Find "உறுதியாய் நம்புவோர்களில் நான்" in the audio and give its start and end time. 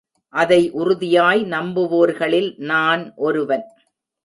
0.71-3.13